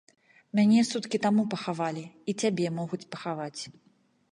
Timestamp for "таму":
1.25-1.45